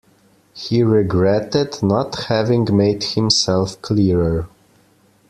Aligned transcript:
He 0.55 0.81
regretted 0.81 1.83
not 1.83 2.23
having 2.23 2.75
made 2.75 3.03
himself 3.03 3.79
clearer. 3.83 4.47